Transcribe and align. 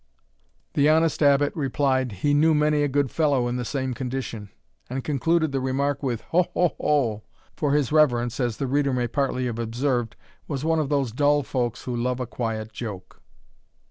The 0.73 0.89
honest 0.89 1.21
Abbot 1.21 1.53
replied, 1.55 2.11
"he 2.23 2.33
knew 2.33 2.55
many 2.55 2.81
a 2.81 2.87
good 2.87 3.11
fellow 3.11 3.47
in 3.47 3.57
the 3.57 3.63
same 3.63 3.93
condition;" 3.93 4.49
and 4.89 5.03
concluded 5.03 5.51
the 5.51 5.59
remark 5.61 6.01
with 6.01 6.21
"ho! 6.21 6.47
ho! 6.55 6.75
ho!" 6.81 7.23
for 7.55 7.73
his 7.73 7.91
reverence, 7.91 8.39
as 8.39 8.57
the 8.57 8.65
reader 8.65 8.93
may 8.93 9.07
partly 9.07 9.45
have 9.45 9.59
observed, 9.59 10.15
was 10.47 10.65
one 10.65 10.79
of 10.79 10.89
those 10.89 11.11
dull 11.11 11.43
folks 11.43 11.83
who 11.83 11.95
love 11.95 12.19
a 12.19 12.25
quiet 12.25 12.73
joke. 12.73 13.21